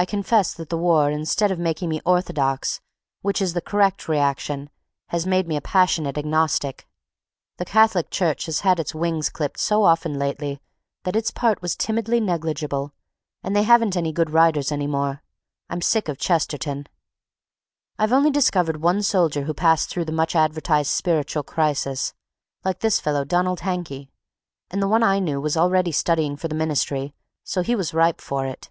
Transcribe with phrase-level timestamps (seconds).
[0.00, 2.80] I confess that the war instead of making me orthodox,
[3.20, 4.70] which is the correct reaction,
[5.08, 6.86] has made me a passionate agnostic.
[7.56, 10.60] The Catholic Church has had its wings clipped so often lately
[11.02, 12.94] that its part was timidly negligible,
[13.42, 15.24] and they haven't any good writers any more.
[15.68, 16.86] I'm sick of Chesterton.
[17.98, 22.14] I've only discovered one soldier who passed through the much advertised spiritual crisis,
[22.64, 24.12] like this fellow, Donald Hankey,
[24.70, 28.20] and the one I knew was already studying for the ministry, so he was ripe
[28.20, 28.70] for it.